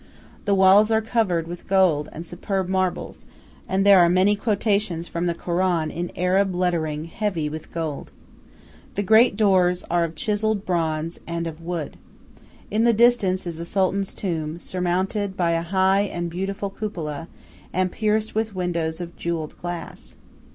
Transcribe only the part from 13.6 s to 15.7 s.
sultan's tomb, surmounted by a